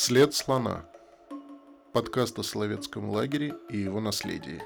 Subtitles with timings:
[0.00, 0.88] След слона.
[1.92, 4.62] Подкаст о Соловецком лагере и его наследии.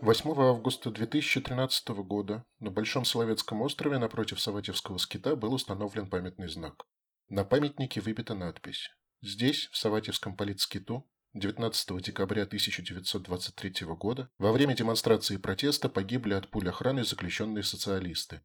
[0.00, 6.86] Восьмого августа 2013 года на Большом Соловецком острове напротив Саватьевского скита был установлен памятный знак.
[7.28, 8.90] На памятнике выбита надпись
[9.22, 11.04] «Здесь, в Саватьевском политскиту,
[11.34, 18.40] 19 декабря 1923 года во время демонстрации протеста погибли от пуль охраны заключенные социалисты.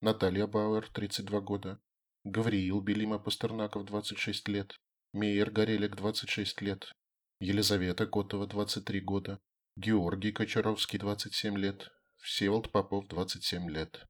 [0.00, 1.80] Наталья Бауэр, 32 года,
[2.22, 4.76] Гавриил Белима Пастернаков, 26 лет,
[5.12, 6.92] Мейер Горелик, 26 лет,
[7.40, 9.40] Елизавета Котова, 23 года,
[9.76, 14.06] Георгий Кочаровский, 27 лет, Всеволод Попов, 27 лет.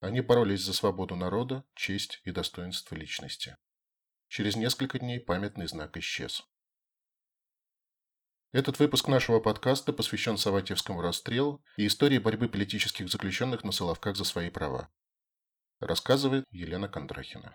[0.00, 3.56] Они боролись за свободу народа, честь и достоинство личности.
[4.28, 6.46] Через несколько дней памятный знак исчез.
[8.52, 14.24] Этот выпуск нашего подкаста посвящен Саватьевскому расстрелу и истории борьбы политических заключенных на Соловках за
[14.24, 14.90] свои права.
[15.80, 17.54] Рассказывает Елена Кондрахина.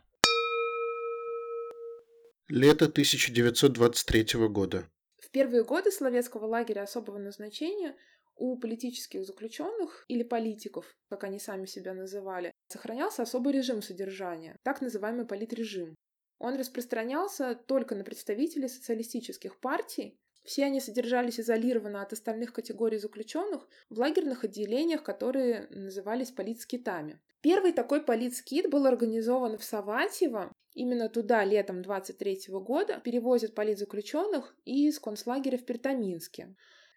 [2.47, 4.87] Лето 1923 года.
[5.17, 7.95] В первые годы Соловецкого лагеря особого назначения
[8.35, 14.81] у политических заключенных или политиков, как они сами себя называли, сохранялся особый режим содержания, так
[14.81, 15.95] называемый политрежим.
[16.37, 23.67] Он распространялся только на представителей социалистических партий все они содержались изолированно от остальных категорий заключенных
[23.89, 27.21] в лагерных отделениях, которые назывались политскитами.
[27.41, 30.51] Первый такой политскит был организован в Саватьево.
[30.73, 36.55] Именно туда летом 23 года перевозят политзаключенных из концлагеря в Пертаминске.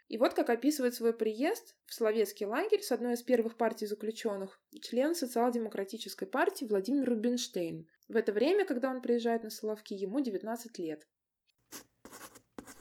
[0.08, 4.60] И вот как описывает свой приезд в Словецкий лагерь с одной из первых партий заключенных
[4.82, 7.88] член социал-демократической партии Владимир Рубинштейн.
[8.08, 11.08] В это время, когда он приезжает на Соловки, ему 19 лет.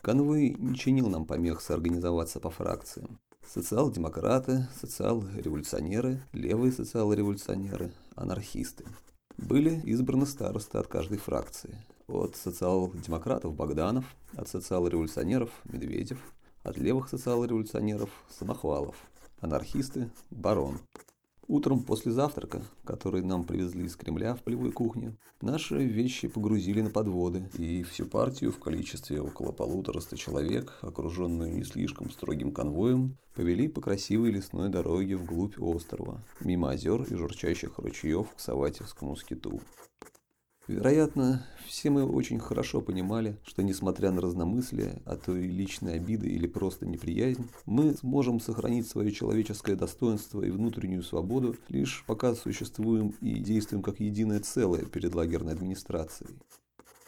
[0.01, 3.21] Конвой не чинил нам помех соорганизоваться по фракциям.
[3.47, 8.85] Социал-демократы, социал-революционеры, левые социал-революционеры, анархисты.
[9.37, 11.77] Были избраны старосты от каждой фракции.
[12.07, 14.05] От социал-демократов Богданов,
[14.35, 16.19] от социал-революционеров Медведев,
[16.63, 18.95] от левых социал-революционеров Самохвалов,
[19.39, 20.79] анархисты Барон.
[21.53, 26.89] Утром после завтрака, который нам привезли из Кремля в полевой кухне, наши вещи погрузили на
[26.89, 33.67] подводы, и всю партию в количестве около полутораста человек, окруженную не слишком строгим конвоем, повели
[33.67, 39.61] по красивой лесной дороге вглубь острова, мимо озер и журчащих ручьев к Саватьевскому скиту.
[40.67, 46.29] Вероятно, все мы очень хорошо понимали, что несмотря на разномыслие, а то и личные обиды
[46.29, 53.13] или просто неприязнь, мы сможем сохранить свое человеческое достоинство и внутреннюю свободу лишь пока существуем
[53.19, 56.31] и действуем как единое целое перед лагерной администрацией.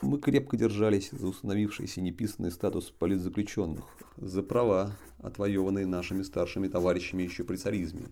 [0.01, 3.85] Мы крепко держались за установившийся неписанный статус политзаключенных,
[4.17, 8.07] за права, отвоеванные нашими старшими товарищами еще при царизме.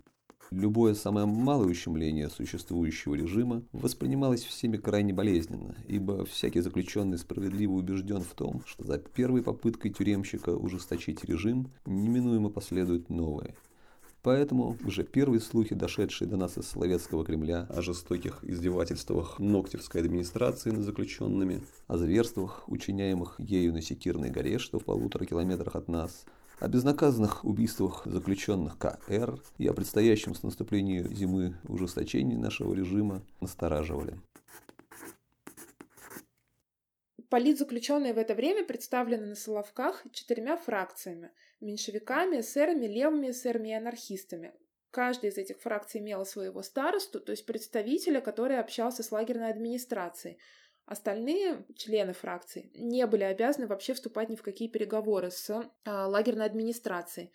[0.55, 8.21] Любое самое малое ущемление существующего режима воспринималось всеми крайне болезненно, ибо всякий заключенный справедливо убежден
[8.21, 13.55] в том, что за первой попыткой тюремщика ужесточить режим неминуемо последует новое.
[14.21, 20.69] Поэтому уже первые слухи, дошедшие до нас из Словецкого Кремля о жестоких издевательствах Ноктевской администрации
[20.69, 26.25] над заключенными, о зверствах, учиняемых ею на Секирной горе, что в полутора километрах от нас–
[26.63, 34.17] о безнаказанных убийствах заключенных КР и о предстоящем с наступлением зимы ужесточении нашего режима настораживали.
[37.27, 44.53] Политзаключенные в это время представлены на Соловках четырьмя фракциями– меньшевиками, эсерами, левыми эсерами и анархистами.
[44.91, 50.37] Каждая из этих фракций имела своего старосту, то есть представителя, который общался с лагерной администрацией–
[50.85, 55.49] Остальные члены фракции не были обязаны вообще вступать ни в какие переговоры с
[55.85, 57.31] а, лагерной администрацией.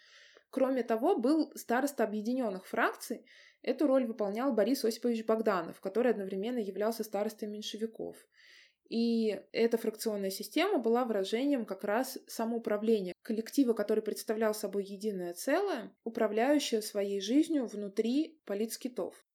[0.51, 3.25] Кроме того, был староста объединенных фракций.
[3.63, 8.17] Эту роль выполнял Борис Осипович Богданов, который одновременно являлся старостой меньшевиков.
[8.89, 15.95] И эта фракционная система была выражением как раз самоуправления, коллектива, который представлял собой единое целое,
[16.05, 19.28] управляющее своей жизнью внутри политскитов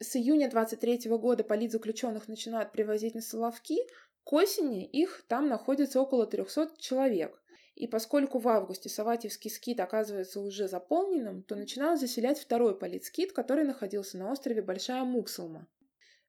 [0.00, 3.78] с июня 23 года политзаключенных начинают привозить на Соловки,
[4.24, 7.42] к осени их там находится около 300 человек.
[7.74, 13.64] И поскольку в августе Саватьевский скит оказывается уже заполненным, то начинают заселять второй политскит, который
[13.64, 15.66] находился на острове Большая Муксалма.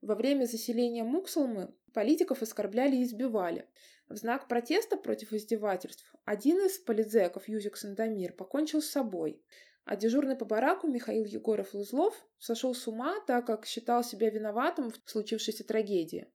[0.01, 3.67] Во время заселения Муксалмы политиков оскорбляли и избивали.
[4.07, 9.43] В знак протеста против издевательств один из политзеков, Юзик Сандомир, покончил с собой.
[9.85, 14.99] А дежурный по бараку Михаил Егоров-Лузлов сошел с ума, так как считал себя виноватым в
[15.05, 16.27] случившейся трагедии.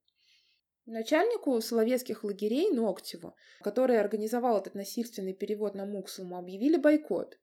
[0.87, 7.39] Начальнику Соловецких лагерей Ноктеву, который организовал этот насильственный перевод на Муксуму, объявили бойкот.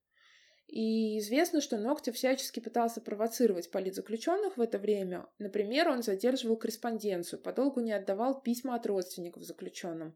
[0.67, 5.27] И известно, что Ногтев всячески пытался провоцировать политзаключенных в это время.
[5.39, 10.15] Например, он задерживал корреспонденцию, подолгу не отдавал письма от родственников заключенным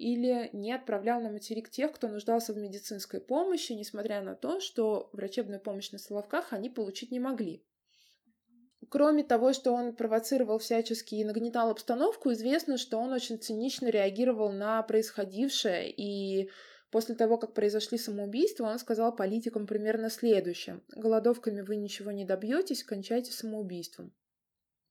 [0.00, 5.10] или не отправлял на материк тех, кто нуждался в медицинской помощи, несмотря на то, что
[5.12, 7.62] врачебную помощь на Соловках они получить не могли.
[8.88, 14.50] Кроме того, что он провоцировал всячески и нагнетал обстановку, известно, что он очень цинично реагировал
[14.50, 16.50] на происходившее и
[16.90, 20.80] После того, как произошли самоубийства, он сказал политикам примерно следующее.
[20.88, 24.12] Голодовками вы ничего не добьетесь, кончайте самоубийством.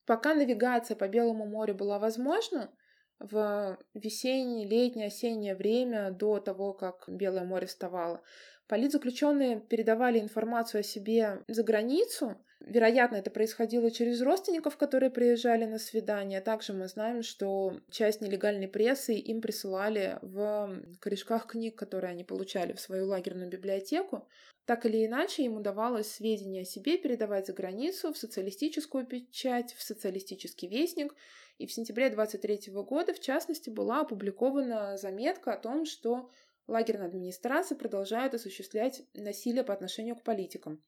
[0.05, 2.71] Пока навигация по Белому морю была возможна,
[3.19, 8.21] в весеннее, летнее, осеннее время, до того, как Белое море вставало,
[8.67, 15.79] политзаключенные передавали информацию о себе за границу, Вероятно, это происходило через родственников, которые приезжали на
[15.79, 16.41] свидание.
[16.41, 22.73] Также мы знаем, что часть нелегальной прессы им присылали в корешках книг, которые они получали
[22.73, 24.27] в свою лагерную библиотеку.
[24.65, 29.81] Так или иначе, им удавалось сведения о себе передавать за границу, в социалистическую печать, в
[29.81, 31.15] социалистический вестник.
[31.59, 36.29] И в сентябре 23 года, в частности, была опубликована заметка о том, что
[36.67, 40.81] лагерная администрация продолжает осуществлять насилие по отношению к политикам.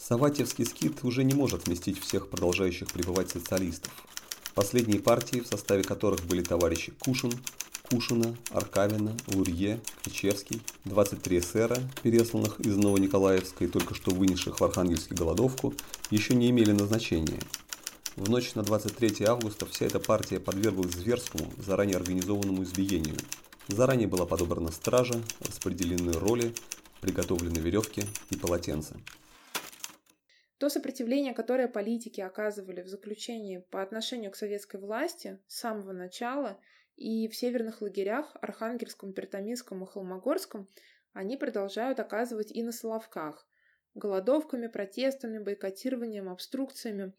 [0.00, 3.92] Саватьевский скит уже не может вместить всех продолжающих пребывать социалистов.
[4.56, 7.30] Последние партии, в составе которых были товарищи Кушин,
[7.88, 15.14] Кушина, Аркавина, Лурье, Ключевский, 23 эсера, пересланных из Новониколаевска и только что вынесших в Архангельске
[15.14, 15.72] голодовку,
[16.10, 17.38] еще не имели назначения.
[18.18, 23.14] В ночь на 23 августа вся эта партия подверглась зверскому, заранее организованному избиению.
[23.68, 26.52] Заранее была подобрана стража, распределены роли,
[27.00, 28.96] приготовлены веревки и полотенца.
[30.58, 36.58] То сопротивление, которое политики оказывали в заключении по отношению к советской власти с самого начала
[36.96, 40.68] и в северных лагерях Архангельском, Пертаминском и Холмогорском,
[41.12, 43.46] они продолжают оказывать и на Соловках.
[43.94, 47.12] Голодовками, протестами, бойкотированием, обструкциями.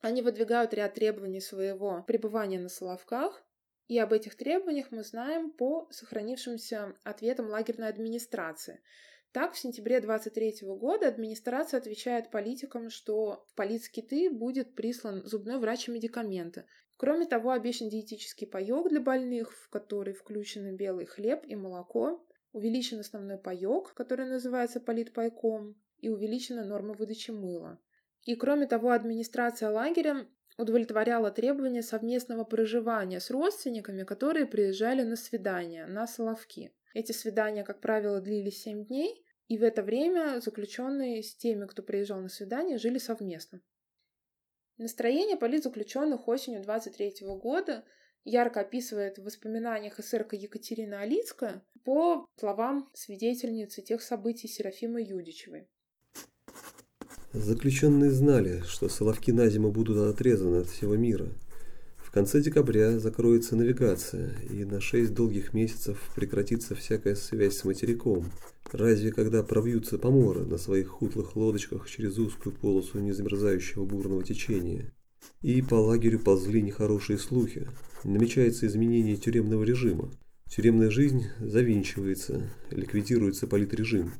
[0.00, 3.42] Они выдвигают ряд требований своего пребывания на Соловках,
[3.88, 8.80] и об этих требованиях мы знаем по сохранившимся ответам лагерной администрации–
[9.36, 15.88] так, в сентябре 23 года администрация отвечает политикам, что в политскиты будет прислан зубной врач
[15.88, 16.64] и медикаменты.
[16.96, 23.00] Кроме того, обещан диетический паёк для больных, в который включены белый хлеб и молоко, увеличен
[23.00, 27.78] основной паёк, который называется политпайком, и увеличена норма выдачи мыла.
[28.26, 30.26] И кроме того, администрация лагеря
[30.58, 36.74] удовлетворяла требования совместного проживания с родственниками, которые приезжали на свидания, на Соловки.
[36.92, 41.84] Эти свидания, как правило, длились 7 дней, и в это время заключенные с теми, кто
[41.84, 43.62] приезжал на свидание, жили совместно.
[44.76, 47.84] Настроение политзаключенных осенью 23 года
[48.24, 55.70] ярко описывает в воспоминаниях эсерка Екатерина Алицкая по словам свидетельницы тех событий Серафимы Юдичевой.
[57.36, 61.28] Заключенные знали, что Соловки на зиму будут отрезаны от всего мира–
[62.16, 68.32] конце декабря закроется навигация, и на шесть долгих месяцев прекратится всякая связь с материком.
[68.72, 74.94] Разве когда провьются поморы на своих хутлых лодочках через узкую полосу незамерзающего бурного течения?
[75.42, 77.68] И по лагерю ползли нехорошие слухи.
[78.02, 80.10] Намечается изменение тюремного режима.
[80.48, 84.12] Тюремная жизнь завинчивается, ликвидируется политрежим.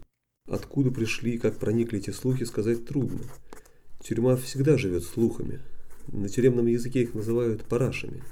[0.46, 3.20] Откуда пришли и как проникли эти слухи, сказать трудно.
[4.02, 5.60] Тюрьма всегда живет слухами,
[6.08, 8.22] на тюремном языке их называют парашами.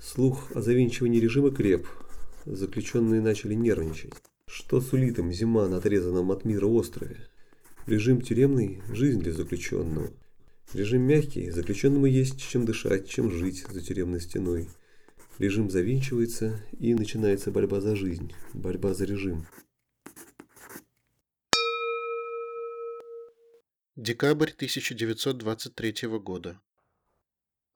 [0.00, 1.86] Слух о завинчивании режима креп.
[2.46, 4.14] Заключенные начали нервничать.
[4.48, 7.18] Что сулит им зима на отрезанном от мира острове?
[7.86, 10.10] Режим тюремный– жизнь для заключенного.
[10.72, 14.68] Режим мягкий– заключенному есть чем дышать, чем жить за тюремной стеной.
[15.38, 19.46] Режим завинчивается и начинается борьба за жизнь, борьба за режим.
[23.96, 26.58] Декабрь 1923 года.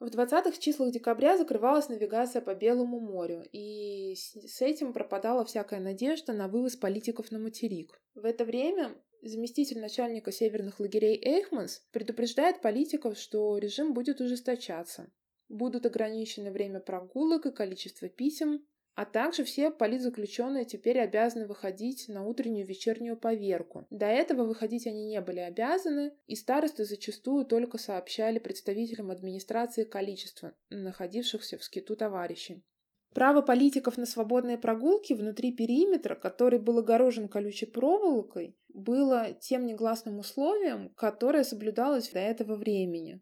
[0.00, 6.32] В 20-х числах декабря закрывалась навигация по Белому морю, и с этим пропадала всякая надежда
[6.32, 8.00] на вывоз политиков на материк.
[8.14, 15.12] В это время заместитель начальника северных лагерей Эйхманс предупреждает политиков, что режим будет ужесточаться.
[15.50, 18.66] Будут ограничены время прогулок и количество писем,
[18.97, 23.87] а также все политзаключенные теперь обязаны выходить на утреннюю и вечернюю поверку.
[23.91, 30.55] До этого выходить они не были обязаны, и старосты зачастую только сообщали представителям администрации количество
[30.71, 32.65] находившихся в скиту товарищей.
[33.12, 40.19] Право политиков на свободные прогулки внутри периметра, который был огорожен колючей проволокой, было тем негласным
[40.19, 43.21] условием, которое соблюдалось до этого времени.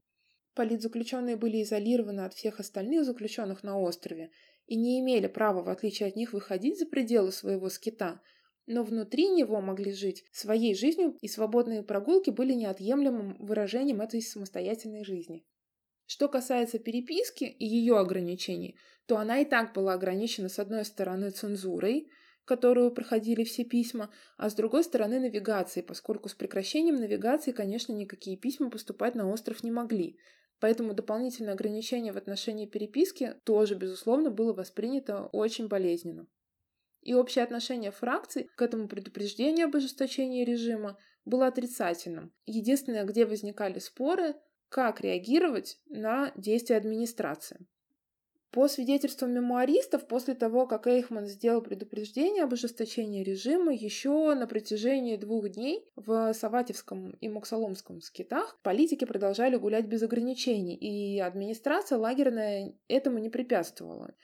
[0.54, 4.30] Политзаключенные были изолированы от всех остальных заключенных на острове
[4.66, 8.20] и не имели права, в отличие от них, выходить за пределы своего скита,
[8.66, 15.04] но внутри него могли жить своей жизнью, и свободные прогулки были неотъемлемым выражением этой самостоятельной
[15.04, 15.44] жизни.
[16.06, 21.30] Что касается переписки и ее ограничений, то она и так была ограничена с одной стороны
[21.30, 22.10] цензурой,
[22.44, 28.36] которую проходили все письма, а с другой стороны навигацией, поскольку с прекращением навигации, конечно, никакие
[28.36, 30.18] письма поступать на остров не могли.
[30.60, 36.26] Поэтому дополнительное ограничение в отношении переписки тоже, безусловно, было воспринято очень болезненно.
[37.02, 42.32] И общее отношение фракций к этому предупреждению об ожесточении режима было отрицательным.
[42.46, 44.34] Единственное, где возникали споры,
[44.68, 47.66] как реагировать на действия администрации.
[48.54, 55.16] По свидетельствам мемуаристов, после того, как Эйхман сделал предупреждение об ожесточении режима, еще на протяжении
[55.16, 62.78] двух дней в Саватевском и Муксоломском скитах политики продолжали гулять без ограничений, и администрация лагерная
[62.86, 64.14] этому не препятствовала.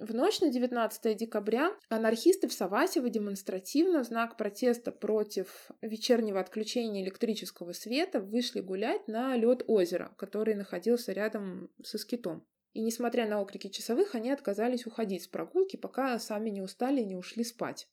[0.00, 7.04] В ночь на 19 декабря анархисты в Саватево демонстративно в знак протеста против вечернего отключения
[7.04, 12.44] электрического света вышли гулять на лед озера, который находился рядом со скитом.
[12.72, 17.06] И несмотря на окрики часовых, они отказались уходить с прогулки, пока сами не устали и
[17.06, 17.88] не ушли спать.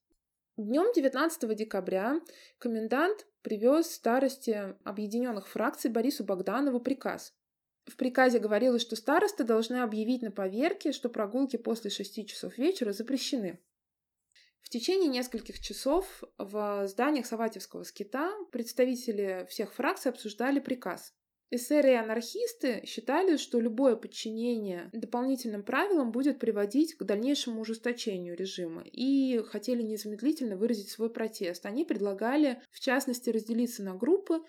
[0.56, 2.20] Днем 19 декабря
[2.58, 7.34] комендант привез старости объединенных фракций Борису Богданову приказ.
[7.86, 12.92] В приказе говорилось, что старосты должны объявить на поверке, что прогулки после 6 часов вечера
[12.92, 13.60] запрещены.
[14.62, 21.14] В течение нескольких часов в зданиях Саватевского скита представители всех фракций обсуждали приказ.
[21.50, 28.84] Эсеры и анархисты считали, что любое подчинение дополнительным правилам будет приводить к дальнейшему ужесточению режима
[28.84, 31.66] и хотели незамедлительно выразить свой протест.
[31.66, 34.42] Они предлагали, в частности, разделиться на группы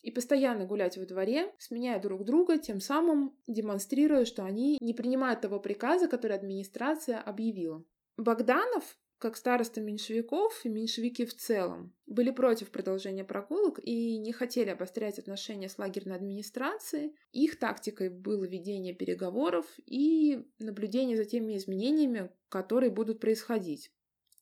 [0.00, 5.42] и постоянно гулять во дворе, сменяя друг друга, тем самым демонстрируя, что они не принимают
[5.42, 7.84] того приказа, который администрация объявила.
[8.16, 14.70] Богданов как староста меньшевиков и меньшевики в целом были против продолжения прогулок и не хотели
[14.70, 17.14] обострять отношения с лагерной администрацией.
[17.32, 23.90] Их тактикой было ведение переговоров и наблюдение за теми изменениями, которые будут происходить.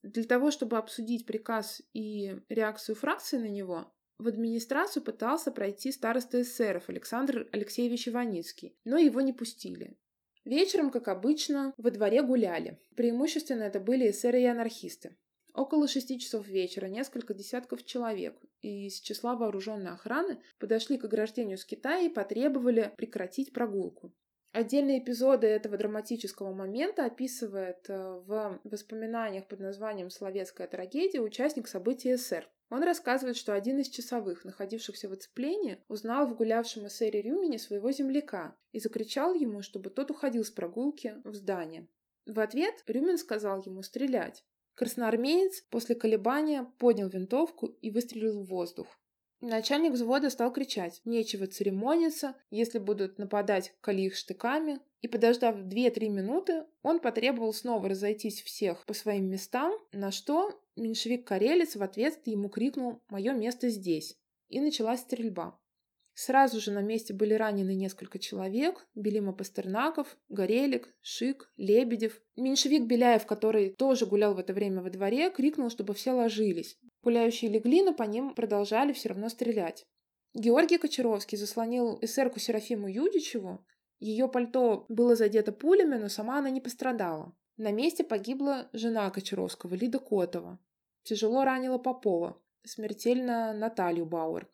[0.03, 6.41] Для того, чтобы обсудить приказ и реакцию фракции на него, в администрацию пытался пройти староста
[6.41, 9.97] эсеров Александр Алексеевич Иваницкий, но его не пустили.
[10.45, 12.79] Вечером, как обычно, во дворе гуляли.
[12.95, 15.17] Преимущественно это были эсеры и анархисты.
[15.55, 21.65] Около шести часов вечера несколько десятков человек из числа вооруженной охраны подошли к ограждению с
[21.65, 24.13] Китая и потребовали прекратить прогулку.
[24.55, 32.15] Отдельные эпизоды этого драматического момента описывает э, в воспоминаниях под названием «Словецкая трагедия» участник событий
[32.15, 32.49] СССР.
[32.69, 37.91] Он рассказывает, что один из часовых, находившихся в оцеплении, узнал в гулявшем эсере Рюмине своего
[37.91, 41.89] земляка и закричал ему, чтобы тот уходил с прогулки в здание.
[42.25, 44.45] В ответ Рюмин сказал ему стрелять.
[44.75, 48.87] Красноармеец после колебания поднял винтовку и выстрелил в воздух.
[49.41, 54.79] Начальник взвода стал кричать «Нечего церемониться, если будут нападать, коли их штыками».
[55.01, 61.75] И, подождав 2-3 минуты, он потребовал снова разойтись всех по своим местам, на что меньшевик-карелец
[61.75, 64.17] в ответ ему крикнул «Мое место здесь».
[64.49, 65.59] И началась стрельба.
[66.15, 68.87] Сразу же на месте были ранены несколько человек.
[68.95, 72.21] Белима Пастернаков, Горелик, Шик, Лебедев.
[72.37, 76.79] Меньшевик Беляев, который тоже гулял в это время во дворе, крикнул, чтобы все ложились.
[77.05, 79.85] Гуляющие легли, но по ним продолжали все равно стрелять.
[80.33, 83.63] Георгий Кочаровский заслонил эсерку Серафиму Юдичеву.
[83.99, 87.37] Ее пальто было задето пулями, но сама она не пострадала.
[87.57, 90.57] На месте погибла жена Кочаровского, Лида Котова.
[91.03, 94.49] Тяжело ранила Попова, смертельно Наталью Бауэр.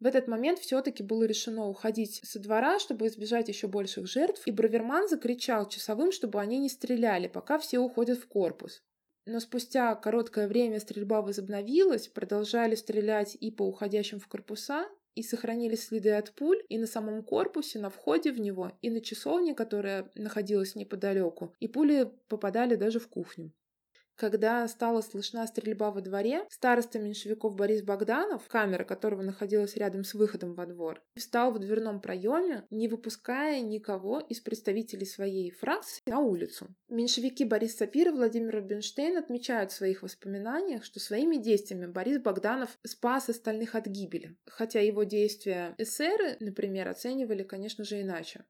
[0.00, 4.50] В этот момент все-таки было решено уходить со двора, чтобы избежать еще больших жертв, и
[4.50, 8.82] Браверман закричал часовым, чтобы они не стреляли, пока все уходят в корпус.
[9.24, 15.86] Но спустя короткое время стрельба возобновилась, продолжали стрелять и по уходящим в корпуса, и сохранились
[15.86, 20.10] следы от пуль и на самом корпусе, на входе в него, и на часовне, которая
[20.14, 23.52] находилась неподалеку, и пули попадали даже в кухню.
[24.22, 30.14] Когда стала слышна стрельба во дворе, староста меньшевиков Борис Богданов, камера которого находилась рядом с
[30.14, 36.20] выходом во двор, встал в дверном проеме, не выпуская никого из представителей своей фракции на
[36.20, 36.68] улицу.
[36.88, 42.78] Меньшевики Борис Сапир и Владимир Рубинштейн отмечают в своих воспоминаниях, что своими действиями Борис Богданов
[42.86, 48.44] спас остальных от гибели, хотя его действия эсеры, например, оценивали, конечно же, иначе.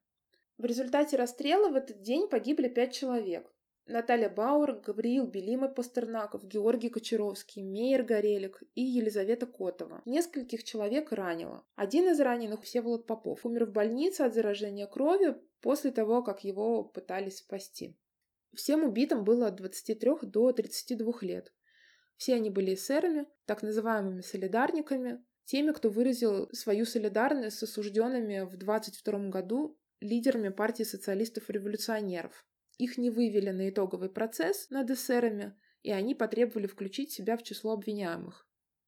[0.59, 3.51] В результате расстрела в этот день погибли пять человек.
[3.85, 10.01] Наталья Бауэр, Гавриил Белима Пастернаков, Георгий Кочаровский, Мейер Горелик и Елизавета Котова.
[10.05, 11.65] Нескольких человек ранило.
[11.75, 16.85] Один из раненых, Всеволод Попов, умер в больнице от заражения крови после того, как его
[16.85, 17.97] пытались спасти.
[18.55, 21.53] Всем убитым было от 23 до 32 лет.
[22.15, 28.55] Все они были эсерами, так называемыми солидарниками, теми, кто выразил свою солидарность с осужденными в
[28.55, 32.45] 22 году лидерами партии социалистов-революционеров.
[32.77, 37.73] Их не вывели на итоговый процесс над эсерами, и они потребовали включить себя в число
[37.73, 38.47] обвиняемых.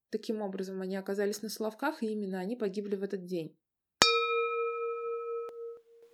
[0.10, 3.58] Таким образом, они оказались на Славках, и именно они погибли в этот день.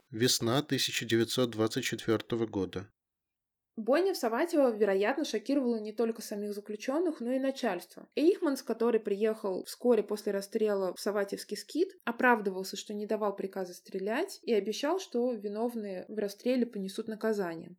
[0.10, 2.92] Весна 1924 года.
[3.78, 8.10] Бойня в Саватево, вероятно, шокировала не только самих заключенных, но и начальство.
[8.16, 14.40] Эйхманс, который приехал вскоре после расстрела в Саватевский скит, оправдывался, что не давал приказа стрелять
[14.44, 17.76] и обещал, что виновные в расстреле понесут наказание.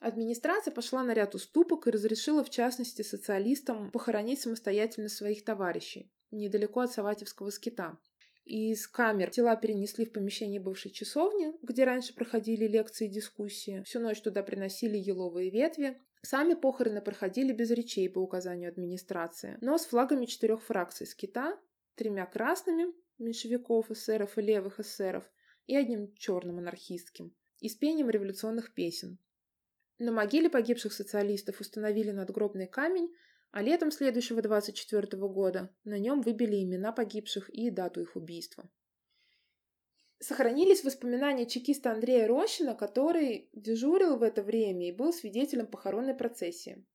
[0.00, 6.80] Администрация пошла на ряд уступок и разрешила, в частности, социалистам похоронить самостоятельно своих товарищей недалеко
[6.80, 7.98] от Саватевского скита.
[8.46, 13.82] Из камер тела перенесли в помещение бывшей часовни, где раньше проходили лекции и дискуссии.
[13.84, 16.00] Всю ночь туда приносили еловые ветви.
[16.22, 21.58] Сами похороны проходили без речей по указанию администрации, но с флагами четырех фракций скита,
[21.96, 25.24] тремя красными меньшевиков, эсеров и левых эсеров
[25.66, 29.18] и одним черным анархистским, и с пением революционных песен.
[29.98, 33.12] На могиле погибших социалистов установили надгробный камень,
[33.50, 38.68] а летом следующего 24 года на нем выбили имена погибших и дату их убийства.
[40.18, 46.86] Сохранились воспоминания чекиста Андрея Рощина, который дежурил в это время и был свидетелем похоронной процессии.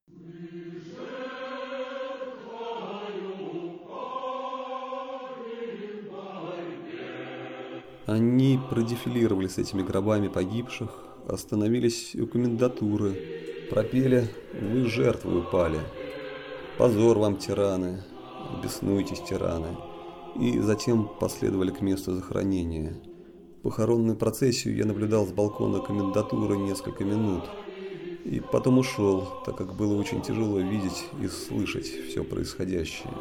[8.07, 10.89] Они продефилировали с этими гробами погибших,
[11.27, 13.15] остановились у комендатуры,
[13.69, 14.27] пропели
[14.59, 15.79] «Вы жертвы упали»,
[16.77, 18.03] Позор вам, тираны,
[18.63, 19.77] беснуйтесь, тираны.
[20.39, 22.95] И затем последовали к месту захоронения.
[23.63, 27.43] Похоронную процессию я наблюдал с балкона комендатуры несколько минут.
[28.23, 33.11] И потом ушел, так как было очень тяжело видеть и слышать все происходящее.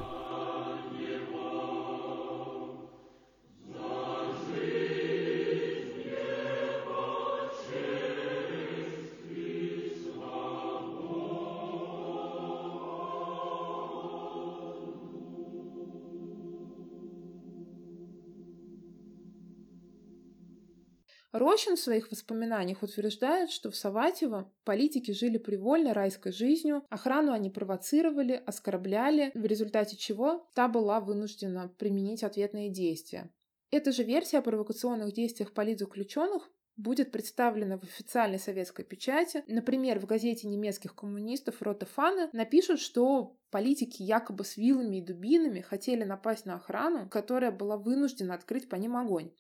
[21.60, 27.50] Рощин в своих воспоминаниях утверждает, что в Саватево политики жили привольно райской жизнью, охрану они
[27.50, 33.30] провоцировали, оскорбляли, в результате чего та была вынуждена применить ответные действия.
[33.70, 39.44] Эта же версия о провокационных действиях политзаключенных будет представлена в официальной советской печати.
[39.46, 45.60] Например, в газете немецких коммунистов Рота Фана напишут, что политики якобы с вилами и дубинами
[45.60, 49.30] хотели напасть на охрану, которая была вынуждена открыть по ним огонь.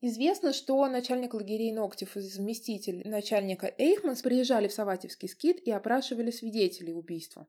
[0.00, 6.30] Известно, что начальник лагерей Ноктев и заместитель начальника Эйхманс приезжали в Саватевский скит и опрашивали
[6.30, 7.48] свидетелей убийства.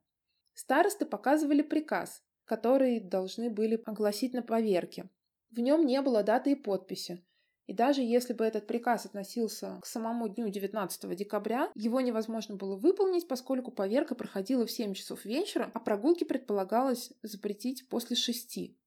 [0.55, 5.09] Старосты показывали приказ, который должны были огласить на поверке.
[5.51, 7.23] В нем не было даты и подписи.
[7.67, 12.75] И даже если бы этот приказ относился к самому дню 19 декабря, его невозможно было
[12.75, 18.78] выполнить, поскольку поверка проходила в 7 часов вечера, а прогулки предполагалось запретить после 6.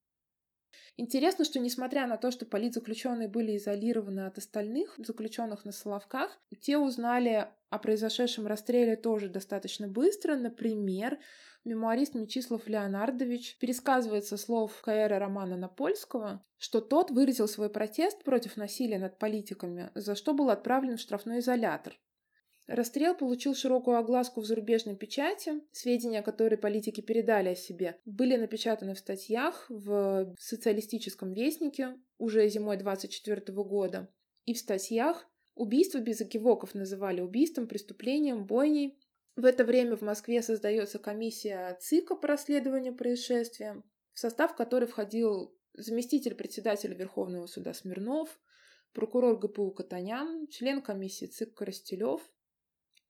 [0.98, 6.76] Интересно, что несмотря на то, что политзаключенные были изолированы от остальных заключенных на Соловках, те
[6.76, 10.36] узнали о произошедшем расстреле тоже достаточно быстро.
[10.36, 11.18] Например,
[11.64, 18.58] мемуарист Мечислав Леонардович пересказывает со слов Каэра Романа Напольского, что тот выразил свой протест против
[18.58, 21.98] насилия над политиками, за что был отправлен в штрафной изолятор.
[22.68, 25.60] Расстрел получил широкую огласку в зарубежной печати.
[25.72, 32.76] Сведения, которые политики передали о себе, были напечатаны в статьях в социалистическом вестнике уже зимой
[32.76, 34.08] 24 года.
[34.44, 38.98] И в статьях убийство без экивоков называли убийством, преступлением, бойней.
[39.34, 45.56] В это время в Москве создается комиссия ЦИКа по расследованию происшествия, в состав которой входил
[45.74, 48.38] заместитель председателя Верховного суда Смирнов,
[48.92, 52.20] прокурор ГПУ Катанян, член комиссии ЦИК Коростелев,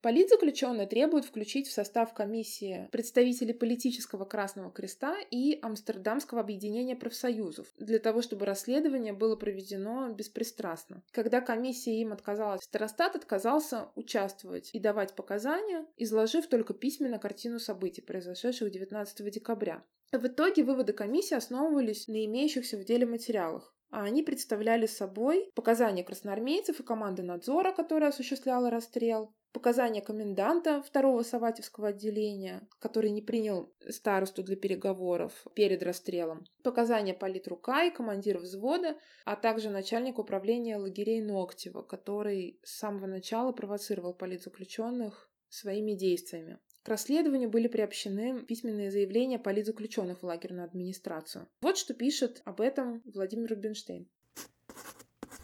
[0.03, 7.99] Политзаключенные требуют включить в состав комиссии представителей политического Красного Креста и Амстердамского объединения профсоюзов для
[7.99, 11.03] того, чтобы расследование было проведено беспристрастно.
[11.11, 18.01] Когда комиссия им отказалась, старостат отказался участвовать и давать показания, изложив только письменно картину событий,
[18.01, 19.85] произошедших 19 декабря.
[20.11, 23.73] В итоге выводы комиссии основывались на имеющихся в деле материалах.
[23.89, 31.23] А они представляли собой показания красноармейцев и команды надзора, которая осуществляла расстрел, показания коменданта второго
[31.23, 38.97] Саватевского отделения, который не принял старосту для переговоров перед расстрелом, показания политрука и командира взвода,
[39.25, 46.59] а также начальник управления лагерей Ноктева, который с самого начала провоцировал политзаключенных своими действиями.
[46.83, 51.47] К расследованию были приобщены письменные заявления политзаключенных в лагерную администрацию.
[51.61, 54.09] Вот что пишет об этом Владимир Рубинштейн.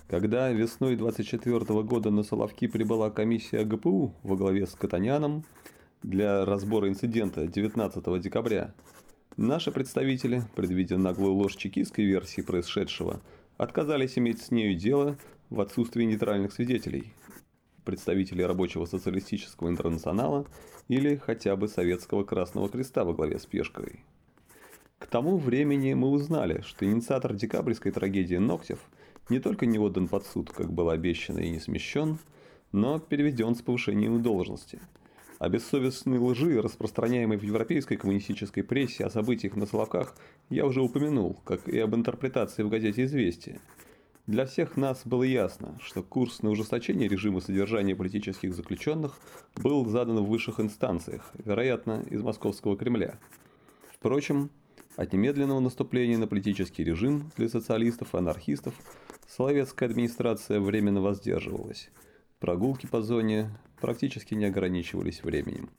[0.09, 5.45] Когда весной 24 года на Соловки прибыла комиссия ГПУ во главе с Катаняном
[6.01, 8.73] для разбора инцидента 19 декабря,
[9.37, 13.21] наши представители, предвидя наглую ложь чекистской версии происшедшего,
[13.57, 15.15] отказались иметь с нею дело
[15.51, 17.13] в отсутствии нейтральных свидетелей,
[17.85, 20.47] представителей рабочего социалистического интернационала
[20.87, 24.03] или хотя бы Советского Красного Креста во главе с Пешковой.
[24.97, 28.79] К тому времени мы узнали, что инициатор декабрьской трагедии Ногтев–
[29.29, 32.19] не только не отдан под суд, как было обещано и не смещен,
[32.71, 34.79] но переведен с повышением должности.
[35.39, 40.15] О бессовестной лжи, распространяемой в европейской коммунистической прессе о событиях на Соловках,
[40.49, 43.61] я уже упомянул, как и об интерпретации в газете «Известия».
[44.27, 49.17] Для всех нас было ясно, что курс на ужесточение режима содержания политических заключенных
[49.55, 53.17] был задан в высших инстанциях, вероятно, из московского Кремля.
[53.91, 54.51] Впрочем,
[54.99, 58.75] от немедленного наступления на политический режим для социалистов и анархистов
[59.29, 61.89] Соловецкая администрация временно воздерживалась.
[62.39, 65.69] Прогулки по зоне практически не ограничивались временем.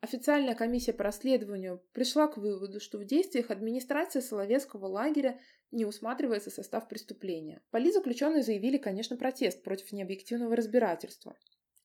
[0.00, 5.38] Официальная комиссия по расследованию пришла к выводу, что в действиях администрации Соловецкого лагеря
[5.72, 7.60] не усматривается состав преступления.
[7.70, 11.36] Политзаключенные заявили, конечно, протест против необъективного разбирательства.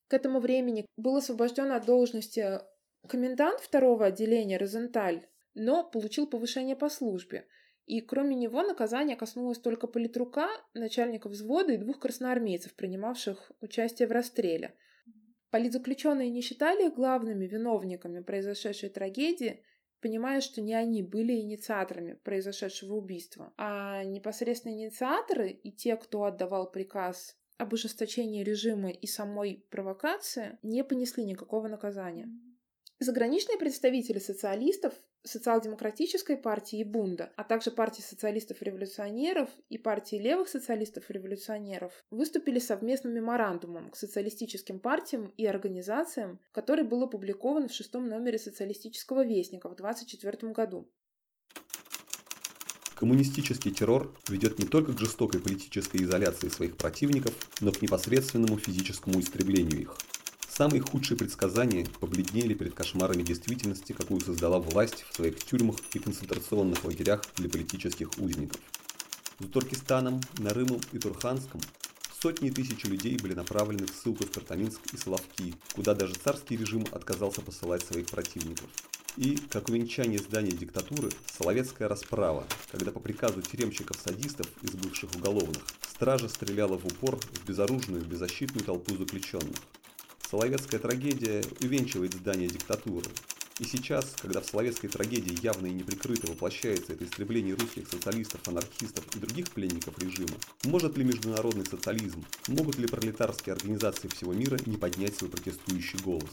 [0.07, 2.61] К этому времени был освобожден от должности
[3.07, 7.47] комендант второго отделения Розенталь, но получил повышение по службе–
[7.85, 14.11] и кроме него наказание коснулось только политрука, начальника взвода и двух красноармейцев, принимавших участие в
[14.11, 14.75] расстреле.
[15.49, 19.63] Политзаключенные не считали их главными виновниками произошедшей трагедии,
[20.01, 26.71] понимая, что не они были инициаторами произошедшего убийства, а непосредственно инициаторы и те, кто отдавал
[26.71, 32.29] приказ об ужесточении режима и самой провокации, не понесли никакого наказания.
[32.99, 41.91] Заграничные представители социалистов, социал-демократической партии и Бунда, а также партии социалистов-революционеров и партии левых социалистов-революционеров
[42.11, 49.25] выступили совместным меморандумом к социалистическим партиям и организациям, который был опубликован в шестом номере социалистического
[49.25, 50.89] вестника в 1924 году.
[52.95, 59.19] Коммунистический террор ведет не только к жестокой политической изоляции своих противников, но к непосредственному физическому
[59.19, 59.97] истреблению их–
[60.55, 66.83] Самые худшие предсказания побледнели перед кошмарами действительности, какую создала власть в своих тюрьмах и концентрационных
[66.83, 68.61] лагерях для политических узников.
[69.39, 71.59] За Туркестаном, Нарымом и Турханском
[72.21, 76.85] сотни тысяч людей были направлены в ссылку в Картаминск и Соловки, куда даже царский режим
[76.91, 78.69] отказался посылать своих противников.
[79.17, 86.29] И, как увенчание здания диктатуры, Соловецкая расправа, когда по приказу тюремщиков-садистов из бывших уголовных стража
[86.29, 89.57] стреляла в упор в безоружную, беззащитную толпу заключенных.
[90.33, 93.05] Соловецкая трагедия увенчивает здание диктатуры.
[93.59, 99.05] И сейчас, когда в словецкой трагедии явно и неприкрыто воплощается это истребление русских социалистов, анархистов
[99.15, 104.75] и других пленников режима, может ли международный социализм, могут ли пролетарские организации всего мира не
[104.75, 106.31] поднять свой протестующий голос?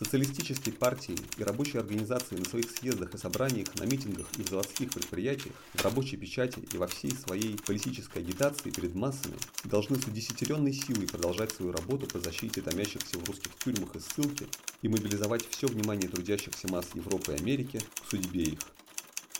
[0.00, 4.88] Социалистические партии и рабочие организации на своих съездах и собраниях, на митингах и в заводских
[4.88, 10.72] предприятиях, в рабочей печати и во всей своей политической агитации перед массами должны с удесятеренной
[10.72, 14.46] силой продолжать свою работу по защите томящихся в русских тюрьмах и ссылке
[14.80, 18.60] и мобилизовать все внимание трудящихся масс Европы и Америки к судьбе их.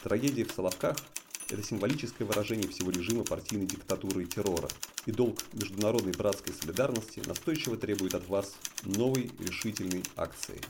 [0.02, 0.98] Трагедия в Соловках–
[1.52, 4.68] это символическое выражение всего режима партийной диктатуры и террора,
[5.06, 10.60] и долг международной братской солидарности настойчиво требует от вас новой решительной акции.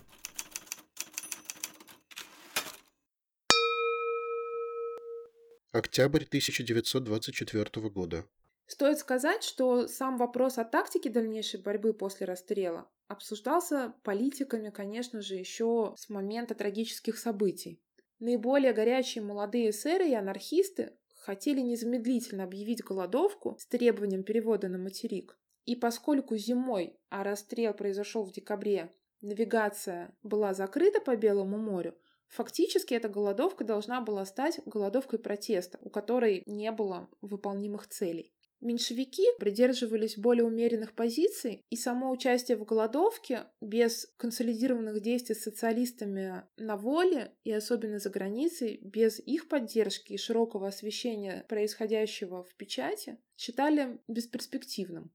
[5.73, 8.25] Октябрь 1924 года.
[8.66, 15.35] Стоит сказать, что сам вопрос о тактике дальнейшей борьбы после расстрела обсуждался политиками, конечно же,
[15.35, 17.81] еще с момента трагических событий.
[18.20, 25.38] Наиболее горячие молодые эсеры и анархисты хотели незамедлительно объявить голодовку с требованием перевода на материк.
[25.64, 31.96] И поскольку зимой, а расстрел произошел в декабре, навигация была закрыта по Белому морю,
[32.28, 38.35] фактически эта голодовка должна была стать голодовкой протеста, у которой не было выполнимых целей.
[38.61, 46.44] Меньшевики придерживались более умеренных позиций, и само участие в голодовке без консолидированных действий с социалистами
[46.59, 53.16] на воле, и особенно за границей, без их поддержки и широкого освещения происходящего в печати,
[53.35, 55.11] считали бесперспективным.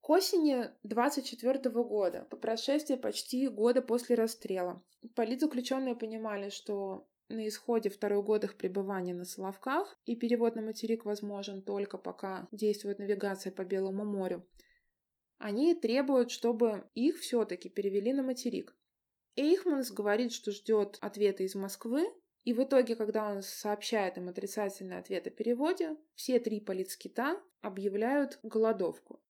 [0.00, 4.82] К осени 24 года, по прошествии почти года после расстрела,
[5.14, 11.04] политзаключенные понимали, что на исходе второй год их пребывания на Соловках, и перевод на материк
[11.04, 14.46] возможен только пока действует навигация по Белому морю.
[15.38, 18.74] они требуют, чтобы их все-таки перевели на материк.
[19.36, 22.06] Эйхманс говорит, что ждет ответа из Москвы,
[22.44, 28.38] и в итоге, когда он сообщает им отрицательный ответ о переводе, все три политскита объявляют
[28.42, 29.23] голодовку.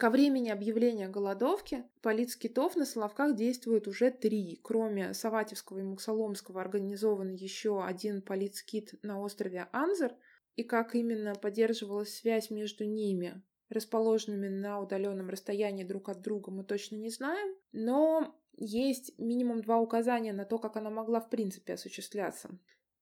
[0.00, 4.58] Ко времени объявления голодовки политскитов на Соловках действует уже три.
[4.62, 10.16] Кроме Саватевского и Муксоломского организован еще один политскит на острове Анзер.
[10.56, 16.64] И как именно поддерживалась связь между ними, расположенными на удаленном расстоянии друг от друга, мы
[16.64, 17.54] точно не знаем.
[17.72, 22.48] Но есть минимум два указания на то, как она могла в принципе осуществляться.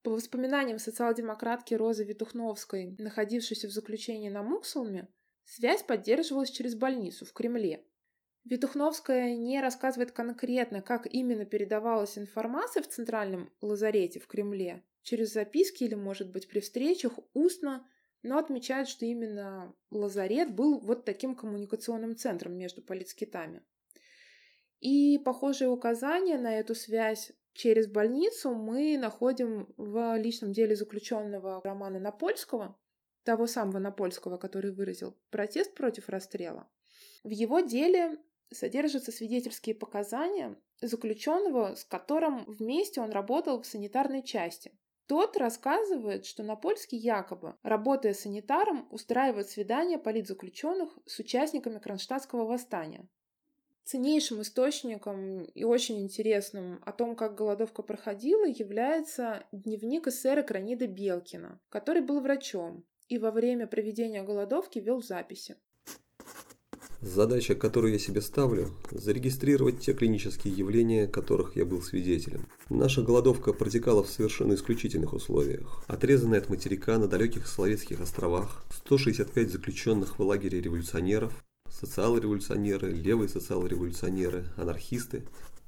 [0.03, 5.07] По воспоминаниям социал-демократки Розы Витухновской, находившейся в заключении на Муксулме,
[5.51, 7.83] Связь поддерживалась через больницу в Кремле.
[8.45, 15.85] Витухновская не рассказывает конкретно, как именно передавалась информация в центральном лазарете в Кремле, через записки
[15.85, 17.89] или, может быть, при встречах устно,
[18.23, 23.63] но отмечает, что именно лазарет был вот таким коммуникационным центром между политскитами.
[24.81, 31.99] И похожие указания на эту связь через больницу мы находим в личном деле заключенного Романа
[31.99, 32.79] Напольского,
[33.29, 36.67] того самого Напольского, который выразил протест против расстрела,
[37.23, 38.17] в его деле
[38.51, 44.73] содержатся свидетельские показания заключенного, с которым вместе он работал в санитарной части.
[45.07, 53.07] Тот рассказывает, что Напольский якобы, работая санитаром, устраивает свидания политзаключенных с участниками Кронштадтского восстания.
[53.85, 61.61] Ценнейшим источником и очень интересным о том, как голодовка проходила, является дневник эсера Кранида Белкина,
[61.69, 65.57] который был врачом и во время проведения голодовки вел записи.
[67.01, 72.49] Задача, которую я себе ставлю– зарегистрировать те клинические явления, которых я был свидетелем.
[72.71, 75.85] Наша голодовка протекала в совершенно исключительных условиях.
[75.87, 81.33] Отрезанные от материка на далеких Соловецких островах, 165 заключенных в лагере революционеров,
[81.71, 85.23] социал-революционеры, левые социал-революционеры, анархисты,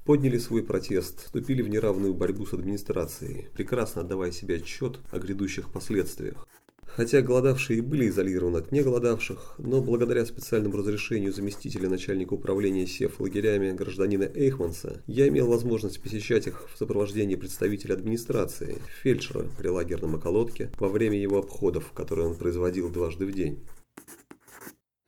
[0.05, 5.70] подняли свой протест, вступили в неравную борьбу с администрацией, прекрасно отдавая себе отчет о грядущих
[5.70, 6.48] последствиях.
[6.96, 13.20] Хотя голодавшие и были изолированы от неголодавших, но благодаря специальному разрешению заместителя начальника управления СЕФ
[13.20, 20.16] лагерями гражданина Эйхманса, я имел возможность посещать их в сопровождении представителя администрации, фельдшера при лагерном
[20.16, 23.64] околотке, во время его обходов, которые он производил дважды в день.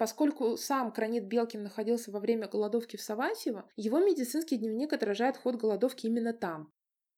[0.03, 5.57] Поскольку сам Кранит Белкин находился во время голодовки в Саватьево, его медицинский дневник отражает ход
[5.57, 6.73] голодовки именно там.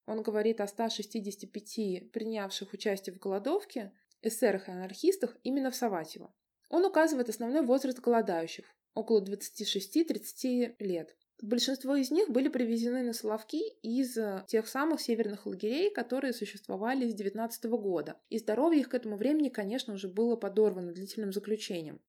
[0.05, 3.91] Он говорит о 165 принявших участие в голодовке,
[4.27, 6.33] эсерах и анархистах именно в Саватьево.
[6.69, 11.15] Он указывает основной возраст голодающих– около 26-30 лет.
[11.41, 17.09] Большинство из них были привезены на Соловки из э, тех самых северных лагерей, которые существовали
[17.09, 18.19] с 19 года.
[18.29, 22.01] И здоровье их к этому времени, конечно, уже было подорвано длительным заключением.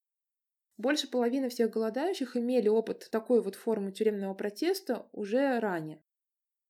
[0.79, 6.03] Больше половины всех голодающих имели опыт такой вот формы тюремного протеста уже ранее.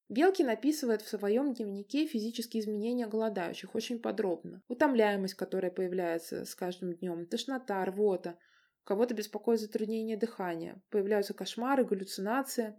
[0.09, 4.63] Белкин описывает в своем дневнике физические изменения голодающих очень подробно.
[4.69, 8.39] Утомляемость, которая появляется с каждым днем, тошнота, рвота,
[8.85, 12.77] кого-то беспокоит затруднение дыхания, появляются кошмары, галлюцинации.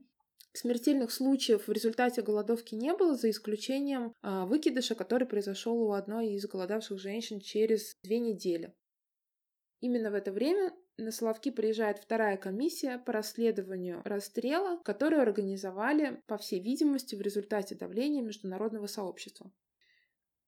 [0.53, 6.29] Смертельных случаев в результате голодовки не было, за исключением а, выкидыша, который произошел у одной
[6.29, 8.73] из голодавших женщин через две недели.
[9.81, 16.37] Именно в это время на Соловки приезжает вторая комиссия по расследованию расстрела, которую организовали, по
[16.37, 19.51] всей видимости, в результате давления международного сообщества.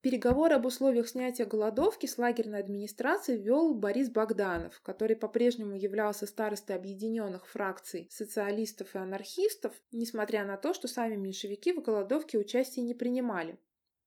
[0.02, 6.78] Переговоры об условиях снятия голодовки с лагерной администрацией вел Борис Богданов, который по-прежнему являлся старостой
[6.78, 12.94] объединенных фракций социалистов и анархистов, несмотря на то, что сами меньшевики в голодовке участия не
[12.94, 13.60] принимали.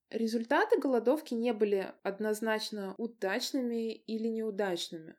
[0.09, 5.15] Результаты голодовки не были однозначно удачными или неудачными.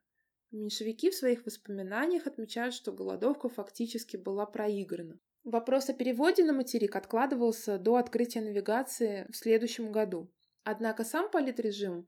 [0.53, 5.19] Меньшевики в своих воспоминаниях отмечают, что голодовка фактически была проиграна.
[5.43, 10.31] Вопрос о переводе на материк откладывался до открытия навигации в следующем году.
[10.63, 12.07] Однако сам политрежим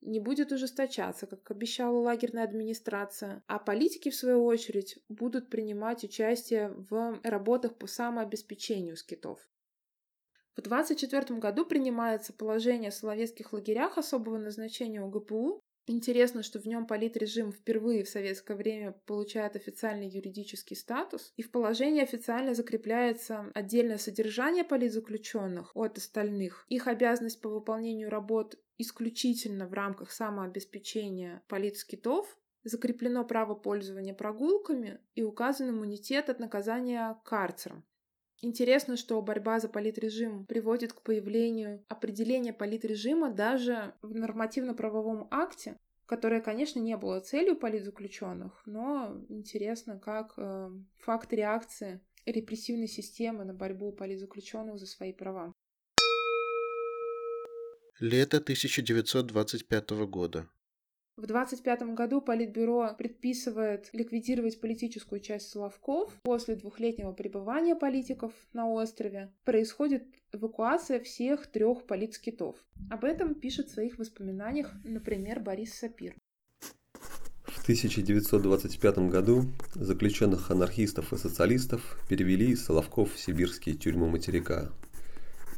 [0.00, 6.70] не будет ужесточаться, как обещала лагерная администрация, а политики, в свою очередь, будут принимать участие
[6.70, 9.38] в работах по самообеспечению скитов.
[10.54, 16.86] В 1924 году принимается положение о соловецких лагерях особого назначения УГПУ, Интересно, что в нем
[16.86, 23.98] политрежим впервые в советское время получает официальный юридический статус, и в положении официально закрепляется отдельное
[23.98, 33.24] содержание политзаключенных от остальных, их обязанность по выполнению работ исключительно в рамках самообеспечения политскитов, закреплено
[33.24, 37.84] право пользования прогулками и указан иммунитет от наказания карцером.
[38.44, 45.78] Интересно, что борьба за политрежим приводит к появлению определения политрежима даже в нормативно-правовом акте.
[46.06, 53.54] которое, конечно, не было целью политзаключенных, но интересно, как э, факт реакции репрессивной системы на
[53.54, 55.54] борьбу политзаключенных за свои права.
[57.98, 60.46] Лето 1925 года.
[61.16, 66.12] В 25 году Политбюро предписывает ликвидировать политическую часть Соловков.
[66.24, 72.56] После двухлетнего пребывания политиков на острове происходит эвакуация всех трех политскитов.
[72.90, 76.16] Об этом пишет в своих воспоминаниях, например, Борис Сапир.
[77.44, 79.44] В 1925 году
[79.76, 84.72] заключенных анархистов и социалистов перевели из Соловков в сибирские тюрьмы материка.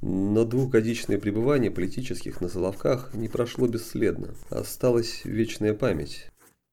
[0.02, 4.34] Но двухгодичное пребывание политических на Соловках не прошло бесследно.
[4.50, 6.30] Осталась вечная память.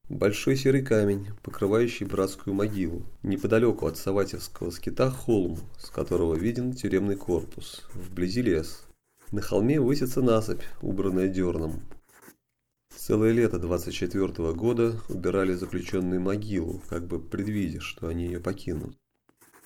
[0.10, 3.04] Большой серый камень, покрывающий братскую могилу.
[3.24, 7.84] Неподалеку от Саватевского скита холм, с которого виден тюремный корпус.
[7.94, 8.86] Вблизи лес.
[9.32, 11.82] На холме высится насыпь, убранная дерном.
[12.96, 18.98] Целое лето 24 -го года убирали заключенные могилу, как бы предвидя, что они ее покинут.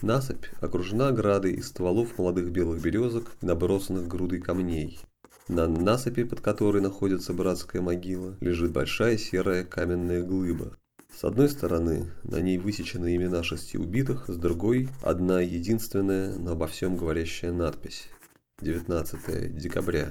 [0.02, 5.00] Насыпь окружена оградой из стволов молодых белых березок и набросанных грудой камней.
[5.48, 10.78] На насыпи, под которой находится братская могила, лежит большая серая каменная глыба.
[11.12, 16.68] С одной стороны на ней высечены имена шести убитых, с другой– одна единственная, но обо
[16.68, 18.10] всем говорящая надпись.
[18.62, 20.10] 19 декабря.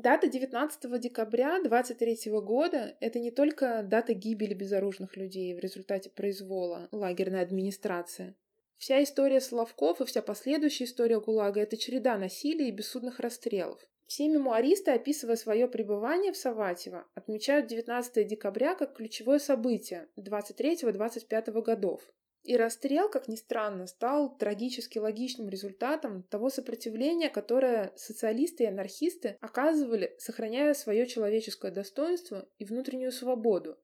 [0.00, 6.88] Дата 19 декабря 23 года– это не только дата гибели безоружных людей в результате произвола
[6.92, 8.36] лагерной администрации.
[8.76, 13.80] Вся история Соловков и вся последующая история ГУЛАГа– это череда насилия и бессудных расстрелов.
[14.06, 22.08] Все мемуаристы, описывая свое пребывание в Саватево, отмечают 19 декабря как ключевое событие 23-25 годов.
[22.48, 29.36] И расстрел, как ни странно, стал трагически логичным результатом того сопротивления, которое социалисты и анархисты
[29.42, 33.76] оказывали, сохраняя свое человеческое достоинство и внутреннюю свободу,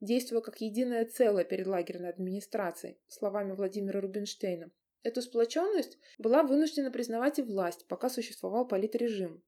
[0.00, 4.72] действуя как единое целое перед лагерной администрацией, словами Владимира Рубинштейна.
[5.04, 9.44] Эту сплоченность была вынуждена признавать и власть, пока существовал политрежим.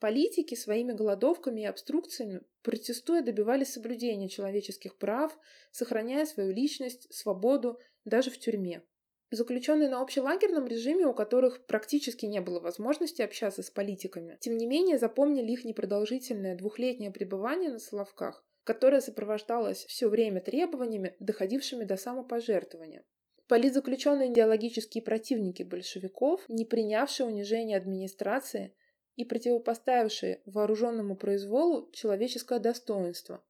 [0.00, 5.36] Политики своими голодовками и обструкциями, протестуя, добивались соблюдения человеческих прав,
[5.72, 8.82] сохраняя свою личность, свободу даже в тюрьме.
[9.30, 14.66] Заключенные на общелагерном режиме, у которых практически не было возможности общаться с политиками, тем не
[14.66, 21.96] менее запомнили их непродолжительное двухлетнее пребывание на Соловках, которое сопровождалось все время требованиями, доходившими до
[21.96, 23.04] самопожертвования.
[23.48, 28.74] Политзаключенные идеологические противники большевиков, не принявшие унижение администрации,
[29.18, 33.42] и противопоставившие вооруженному произволу человеческое достоинство.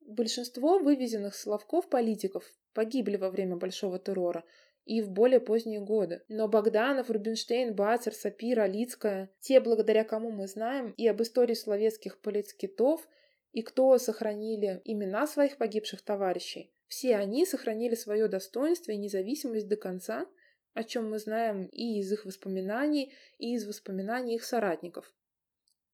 [0.00, 4.44] Большинство вывезенных Соловков политиков погибли во время Большого террора
[4.84, 6.24] и в более поздние годы.
[6.26, 12.20] Но Богданов, Рубинштейн, Бацер, Сапир, Алицкая, те, благодаря кому мы знаем и об истории словецких
[12.20, 13.08] политскитов,
[13.52, 19.76] и кто сохранили имена своих погибших товарищей, все они сохранили свое достоинство и независимость до
[19.76, 20.26] конца–
[20.78, 25.12] о чем мы знаем и из их воспоминаний, и из воспоминаний их соратников.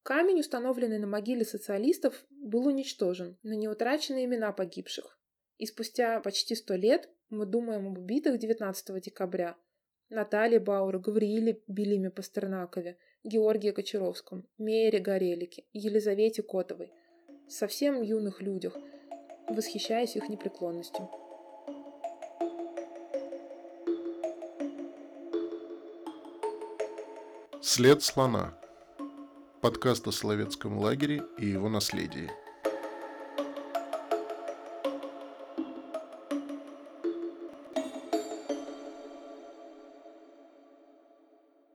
[0.02, 5.18] Камень, установленный на могиле социалистов, был уничтожен на неутраченные имена погибших.
[5.56, 9.56] И спустя почти сто лет мы думаем об убитых 19 декабря
[10.10, 16.92] Наталье Бауэр, Гаврииле Белиме Пастернакове, Георгии Кочаровском, Мейере Горелике, Елизавете Котовой,
[17.48, 18.76] совсем юных людях,
[19.48, 21.08] восхищаясь их непреклонностью.
[27.66, 28.53] След слона.
[29.62, 32.31] Подкаст о Соловецком лагере и его наследии.